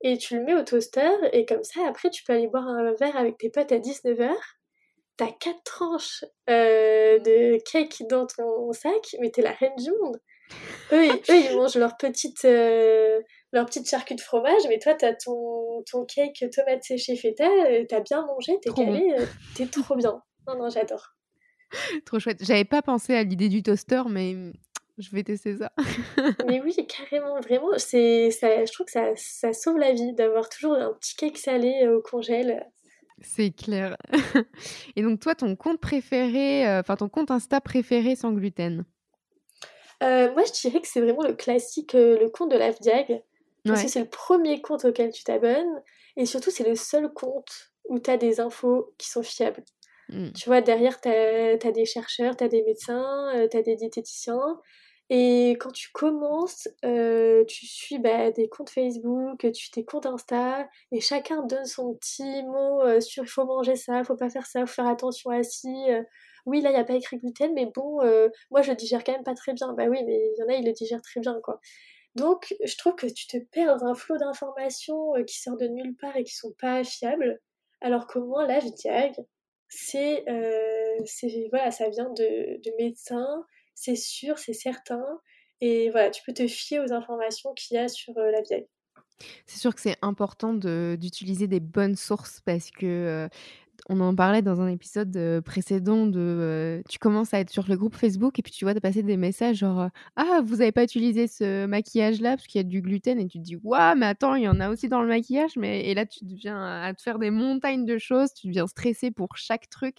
[0.00, 1.10] et tu le mets au toaster.
[1.32, 4.34] Et comme ça, après, tu peux aller boire un verre avec tes potes à 19h.
[5.16, 10.20] T'as quatre tranches de cake dans ton sac, mais t'es la reine du monde.
[10.90, 12.44] Eux, eux, ils mangent leur petite
[13.52, 17.84] leur petite charcuterie de fromage, mais toi, t'as ton, ton cake tomate séchée feta, euh,
[17.88, 20.22] t'as bien mangé, t'es calé, euh, t'es trop bien.
[20.46, 21.14] Non, non, j'adore.
[22.06, 22.38] Trop chouette.
[22.42, 24.34] J'avais pas pensé à l'idée du toaster, mais
[24.98, 25.72] je vais tester ça.
[26.46, 30.48] mais oui, carrément, vraiment, c'est, ça, je trouve que ça, ça sauve la vie d'avoir
[30.48, 32.66] toujours un petit cake salé euh, au congèle.
[33.20, 33.96] C'est clair.
[34.96, 38.84] Et donc, toi, ton compte préféré, enfin, ton compte Insta préféré sans gluten?
[40.00, 43.22] Moi, je dirais que c'est vraiment le classique, le compte de l'AFDIAG.
[43.64, 45.82] Parce que c'est le premier compte auquel tu t'abonnes.
[46.16, 49.64] Et surtout, c'est le seul compte où tu as des infos qui sont fiables.
[50.08, 50.32] Mmh.
[50.32, 53.76] Tu vois, derrière, tu as, des chercheurs, tu as des médecins, euh, tu as des
[53.76, 54.60] diététiciens.
[55.10, 60.66] Et quand tu commences, euh, tu suis bah, des comptes Facebook, tu des comptes Insta,
[60.90, 64.46] et chacun donne son petit mot euh, sur il faut manger ça, faut pas faire
[64.46, 65.68] ça, faut faire attention à ci.
[66.46, 67.98] oui, là, il n'y a pas écrit gluten, mais bon,
[68.50, 69.72] moi, je le digère quand même pas très bien.
[69.74, 71.60] Bah oui, mais il y en a, ils le digèrent très bien, quoi.
[72.14, 75.96] Donc, je trouve que tu te perds dans un flot d'informations qui sortent de nulle
[75.96, 77.40] part et qui sont pas fiables,
[77.80, 79.14] alors qu'au moins la Diag,
[79.68, 80.24] c'est,
[81.50, 83.44] voilà, ça vient de, de médecins,
[83.74, 85.02] c'est sûr, c'est certain,
[85.60, 88.68] et voilà, tu peux te fier aux informations qu'il y a sur la vieille.
[89.46, 93.28] C'est sûr que c'est important d'utiliser des bonnes sources parce que
[93.88, 97.94] on en parlait dans un épisode précédent de tu commences à être sur le groupe
[97.94, 101.26] Facebook et puis tu vois de passer des messages genre ah vous n'avez pas utilisé
[101.26, 104.06] ce maquillage là parce qu'il y a du gluten et tu te dis waouh mais
[104.06, 106.94] attends il y en a aussi dans le maquillage mais et là tu deviens à
[106.94, 109.96] te faire des montagnes de choses tu deviens stressé pour chaque truc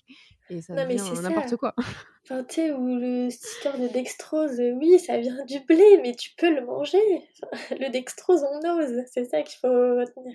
[0.49, 1.75] et ça devient n'importe quoi.
[2.25, 6.29] Enfin, tu sais, ou le sticker de dextrose, oui, ça vient du blé, mais tu
[6.37, 6.97] peux le manger.
[7.71, 10.33] le dextrose, on ose, c'est ça qu'il faut retenir.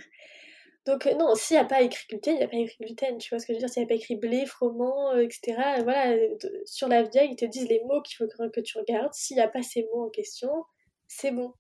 [0.89, 3.19] Donc euh, non, s'il n'y a pas écrit gluten, il n'y a pas écrit gluten,
[3.19, 3.69] tu vois ce que je veux dire?
[3.69, 6.17] S'il n'y a pas écrit blé, froment, euh, etc., voilà,
[6.65, 9.13] sur la vieille, ils te disent les mots qu'il faut que tu regardes.
[9.13, 10.51] S'il n'y a pas ces mots en question,
[11.07, 11.53] c'est bon.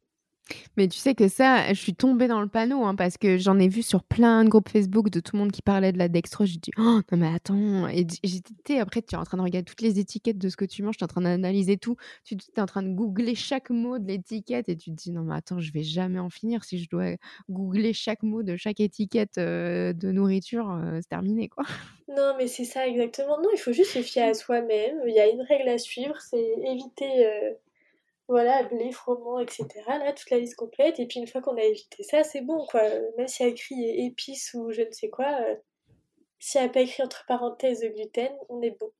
[0.76, 3.58] Mais tu sais que ça, je suis tombée dans le panneau hein, parce que j'en
[3.58, 6.08] ai vu sur plein de groupes Facebook de tout le monde qui parlait de la
[6.08, 6.48] dextrose.
[6.48, 7.88] J'ai dit, oh non, mais attends.
[7.88, 10.64] Et j'étais, après, tu es en train de regarder toutes les étiquettes de ce que
[10.64, 11.96] tu manges, tu es en train d'analyser tout.
[12.24, 15.22] Tu es en train de googler chaque mot de l'étiquette et tu te dis, non,
[15.22, 16.64] mais attends, je vais jamais en finir.
[16.64, 17.16] Si je dois
[17.48, 21.64] googler chaque mot de chaque étiquette euh, de nourriture, euh, c'est terminé, quoi.
[22.08, 23.40] Non, mais c'est ça exactement.
[23.42, 25.02] Non, il faut juste se fier à soi-même.
[25.06, 27.26] Il y a une règle à suivre, c'est éviter.
[27.26, 27.52] Euh,
[28.28, 29.66] voilà, blé, froment, etc.
[29.86, 31.00] Là, toute la liste complète.
[31.00, 32.82] Et puis une fois qu'on a évité ça, c'est bon, quoi.
[33.16, 35.54] Même s'il y a écrit épices ou je ne sais quoi, euh,
[36.38, 38.90] s'il n'y a pas écrit entre parenthèses gluten, on est bon.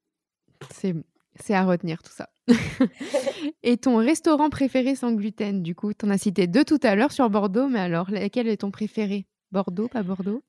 [0.71, 0.95] C'est
[1.41, 2.29] c'est à retenir tout ça.
[3.63, 6.97] et ton restaurant préféré sans gluten, du coup, tu en as cité deux tout à
[6.97, 9.27] l'heure sur Bordeaux, mais alors lequel est ton préféré?
[9.53, 10.43] Bordeaux, pas Bordeaux?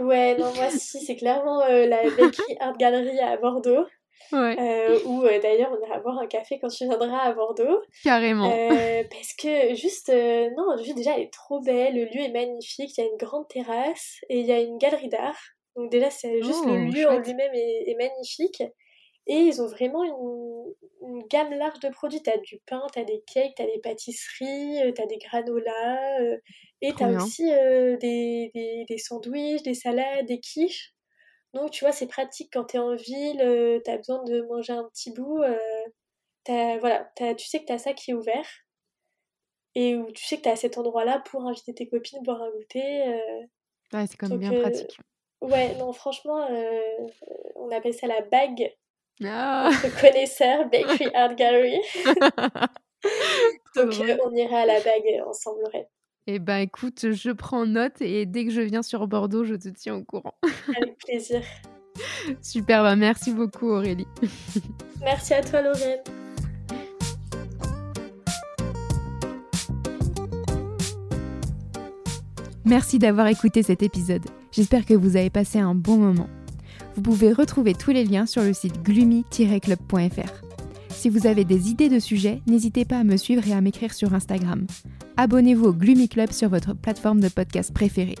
[0.00, 3.86] Ouais, non, moi si, c'est clairement euh, la Bakery Art Gallery à Bordeaux.
[4.32, 4.56] Ouais.
[4.58, 7.80] Euh, ou euh, d'ailleurs on ira boire un café quand tu viendras à Bordeaux.
[8.02, 8.50] Carrément.
[8.50, 12.96] Euh, parce que juste, non, juste déjà elle est trop belle, le lieu est magnifique,
[12.96, 15.38] il y a une grande terrasse et il y a une galerie d'art.
[15.76, 18.62] Donc déjà c'est juste le oh, lieu en lui-même est, magnifique.
[19.28, 22.22] Et ils ont vraiment une, gamme large de produits.
[22.22, 26.20] T'as du pain, t'as des cakes, t'as des pâtisseries, t'as des granolas,
[26.80, 30.95] et t'as aussi des, des, des sandwichs, des salades, des quiches.
[31.54, 34.42] Donc, tu vois, c'est pratique quand tu es en ville, euh, tu as besoin de
[34.42, 35.42] manger un petit bout.
[35.42, 38.46] Euh, voilà, tu sais que tu as ça qui est ouvert.
[39.74, 42.50] Et où tu sais que tu as cet endroit-là pour inviter tes copines, boire un
[42.50, 43.08] goûter.
[43.08, 43.40] Euh.
[43.92, 44.98] ouais, c'est quand même bien pratique.
[45.42, 46.48] Ouais, non, franchement,
[47.56, 48.74] on appelle ça la bague.
[49.24, 49.70] Ah.
[50.00, 51.80] connaisseur, Bakery Art Gallery.
[53.74, 53.92] Donc,
[54.24, 55.62] on ira à la bague ensemble.
[56.28, 59.68] Eh ben écoute, je prends note et dès que je viens sur Bordeaux, je te
[59.68, 60.34] tiens au courant.
[60.76, 61.40] Avec plaisir.
[62.42, 64.08] Super, bah merci beaucoup Aurélie.
[65.00, 66.00] Merci à toi Lorraine.
[72.64, 74.24] Merci d'avoir écouté cet épisode.
[74.50, 76.28] J'espère que vous avez passé un bon moment.
[76.96, 80.45] Vous pouvez retrouver tous les liens sur le site gloomy-club.fr.
[81.06, 83.94] Si vous avez des idées de sujets, n'hésitez pas à me suivre et à m'écrire
[83.94, 84.66] sur Instagram.
[85.16, 88.16] Abonnez-vous au Gloomy Club sur votre plateforme de podcast préférée.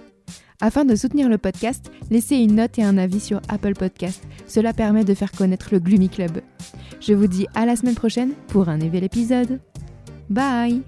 [0.60, 4.22] Afin de soutenir le podcast, laissez une note et un avis sur Apple Podcast.
[4.46, 6.42] Cela permet de faire connaître le Gloomy Club.
[7.00, 9.58] Je vous dis à la semaine prochaine pour un nouvel épisode.
[10.30, 10.84] Bye